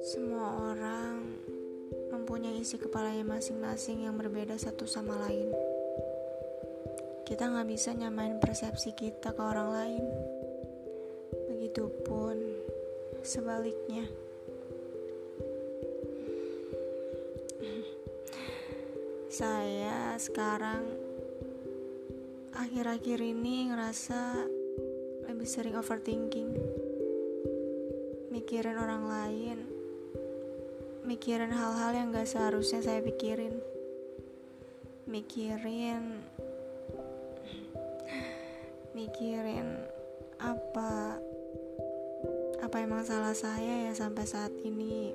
[0.00, 1.36] Semua orang
[2.08, 5.52] mempunyai isi kepalanya masing-masing yang berbeda satu sama lain.
[7.28, 10.04] Kita nggak bisa nyamain persepsi kita ke orang lain.
[11.52, 12.40] Begitupun
[13.20, 14.08] sebaliknya.
[19.28, 21.07] Saya sekarang
[22.58, 24.50] akhir-akhir ini ngerasa
[25.30, 26.50] lebih sering overthinking.
[28.34, 29.58] Mikirin orang lain.
[31.06, 33.54] Mikirin hal-hal yang gak seharusnya saya pikirin.
[35.06, 36.26] Mikirin
[38.98, 39.78] mikirin
[40.42, 41.22] apa
[42.58, 45.14] apa emang salah saya ya sampai saat ini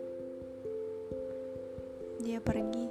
[2.23, 2.87] dia pergi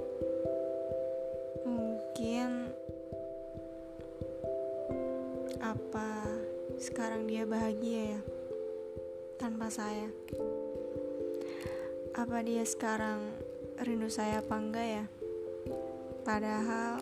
[1.65, 2.77] mungkin
[6.83, 8.21] sekarang dia bahagia ya
[9.39, 10.11] tanpa saya.
[12.19, 13.23] Apa dia sekarang
[13.87, 15.05] rindu saya apa enggak ya?
[16.27, 16.99] Padahal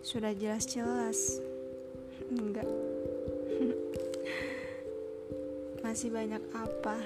[0.00, 1.36] sudah jelas-jelas.
[2.32, 2.64] Enggak.
[5.84, 6.96] Masih banyak apa?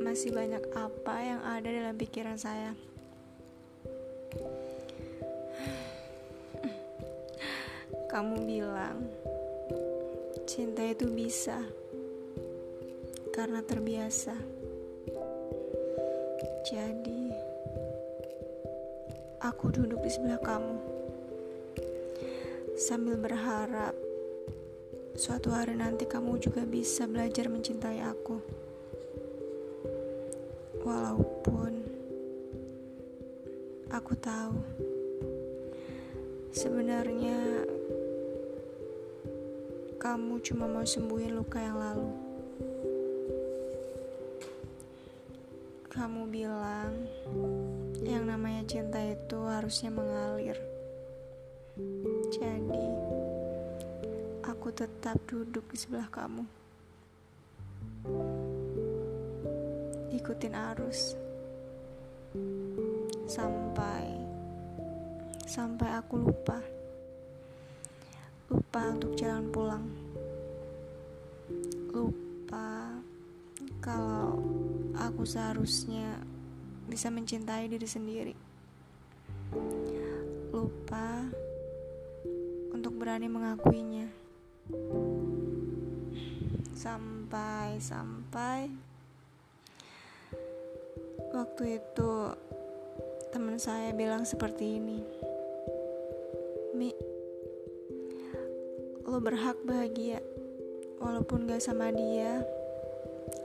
[0.00, 2.72] Masih banyak apa yang ada dalam pikiran saya
[8.16, 8.96] Kamu bilang
[10.48, 11.60] cinta itu bisa
[13.28, 14.32] karena terbiasa.
[16.64, 17.28] Jadi,
[19.44, 20.80] aku duduk di sebelah kamu
[22.80, 23.92] sambil berharap
[25.12, 28.40] suatu hari nanti kamu juga bisa belajar mencintai aku.
[30.88, 31.72] Walaupun
[33.92, 34.56] aku tahu
[36.56, 37.68] sebenarnya
[40.06, 42.14] kamu cuma mau sembuhin luka yang lalu.
[45.90, 46.94] Kamu bilang
[48.06, 50.54] yang namanya cinta itu harusnya mengalir.
[52.30, 52.86] Jadi,
[54.46, 56.46] aku tetap duduk di sebelah kamu.
[60.14, 61.18] Ikutin arus.
[63.26, 64.06] Sampai
[65.50, 66.62] sampai aku lupa
[68.46, 70.05] lupa untuk jalan pulang
[73.86, 74.42] kalau
[74.98, 76.18] aku seharusnya
[76.90, 78.34] bisa mencintai diri sendiri.
[80.50, 81.22] Lupa
[82.74, 84.10] untuk berani mengakuinya.
[86.74, 88.66] Sampai sampai
[91.30, 92.12] waktu itu
[93.30, 94.98] teman saya bilang seperti ini.
[96.74, 96.90] Mi
[99.06, 100.18] lo berhak bahagia
[100.98, 102.42] walaupun gak sama dia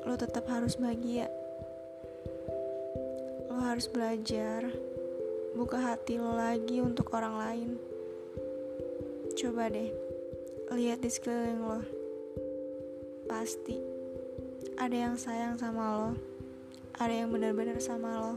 [0.03, 1.31] lo tetap harus bahagia.
[3.47, 4.71] Lo harus belajar
[5.53, 7.69] buka hati lo lagi untuk orang lain.
[9.35, 9.91] Coba deh
[10.71, 11.81] lihat di sekeliling lo.
[13.27, 13.79] Pasti
[14.79, 16.31] ada yang sayang sama lo
[17.01, 18.33] ada yang benar-benar sama lo.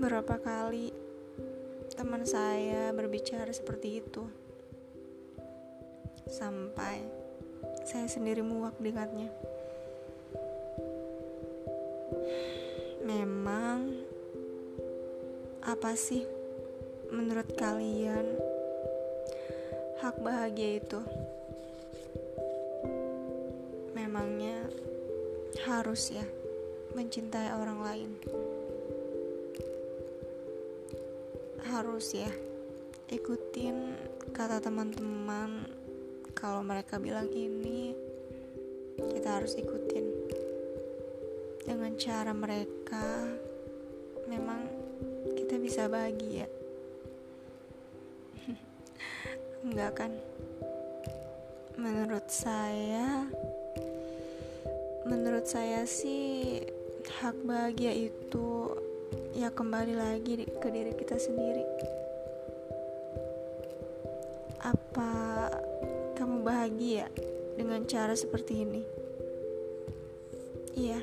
[0.00, 0.88] Berapa kali
[1.92, 4.24] teman saya berbicara seperti itu.
[6.32, 7.04] Sampai
[7.84, 9.28] saya sendiri muak dengarnya.
[13.04, 14.00] Memang
[15.60, 16.24] apa sih
[17.12, 18.40] menurut kalian
[20.00, 21.04] hak bahagia itu?
[23.92, 24.72] Memangnya
[25.68, 26.24] harus ya
[26.96, 28.12] mencintai orang lain.
[31.72, 32.28] harus ya
[33.08, 33.96] ikutin
[34.36, 35.64] kata teman-teman
[36.36, 37.94] kalau mereka bilang ini
[38.98, 40.06] kita harus ikutin.
[41.62, 43.30] Dengan cara mereka
[44.26, 44.66] memang
[45.38, 46.50] kita bisa bahagia.
[49.64, 50.12] Enggak kan?
[51.78, 53.26] Menurut saya
[55.02, 56.62] menurut saya sih
[57.22, 58.70] hak bahagia itu
[59.34, 61.64] ya kembali lagi ke diri kita sendiri.
[64.62, 65.41] Apa
[66.42, 67.06] bahagia
[67.56, 68.82] dengan cara seperti ini.
[70.76, 71.00] Iya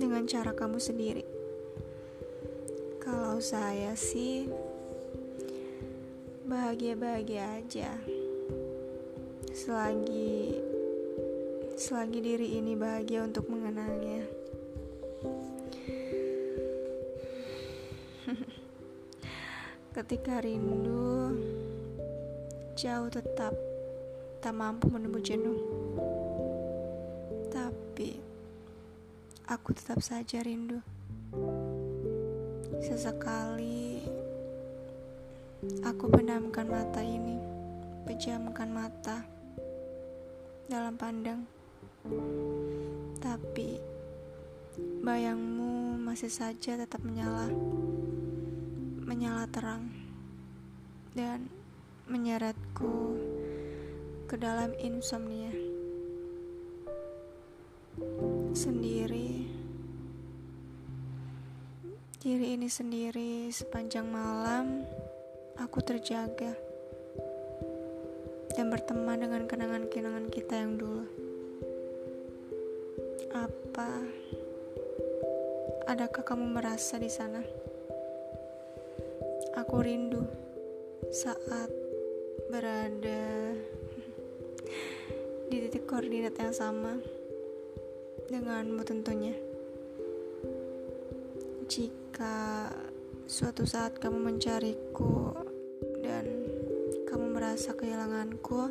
[0.00, 1.28] dengan cara kamu sendiri.
[3.04, 4.48] Kalau saya sih
[6.48, 8.00] bahagia-bahagia aja.
[9.52, 10.56] Selagi
[11.76, 14.24] selagi diri ini bahagia untuk mengenalnya.
[20.00, 21.36] Ketika rindu
[22.72, 23.69] jauh tetap
[24.40, 25.60] tak mampu menembus jenuh.
[27.52, 28.16] Tapi
[29.44, 30.80] aku tetap saja rindu.
[32.80, 34.00] Sesekali
[35.84, 37.36] aku pendamkan mata ini,
[38.08, 39.20] pejamkan mata
[40.72, 41.44] dalam pandang.
[43.20, 43.76] Tapi
[45.04, 47.52] bayangmu masih saja tetap menyala
[49.04, 49.92] menyala terang
[51.12, 51.44] dan
[52.08, 53.29] menyeretku
[54.30, 55.50] ke dalam insomnia.
[58.54, 59.50] Sendiri,
[62.22, 64.86] diri ini sendiri sepanjang malam
[65.58, 66.54] aku terjaga
[68.54, 71.10] dan berteman dengan kenangan-kenangan kita yang dulu.
[73.34, 73.90] Apa
[75.90, 77.42] adakah kamu merasa di sana?
[79.58, 80.22] Aku rindu
[81.10, 81.74] saat
[82.46, 83.58] berada
[85.50, 86.94] di titik koordinat yang sama
[88.30, 89.34] denganmu tentunya.
[91.66, 92.70] Jika
[93.26, 95.34] suatu saat kamu mencariku
[96.02, 96.26] dan
[97.10, 98.70] kamu merasa kehilanganku,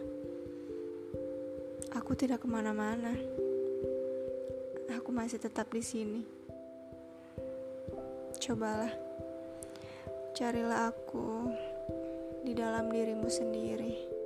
[1.91, 3.15] aku tidak ke mana-mana.
[4.95, 6.21] Aku masih tetap di sini.
[8.39, 8.91] Cobalah.
[10.35, 11.51] Carilah aku
[12.47, 14.18] di dalam dirimu sendiri.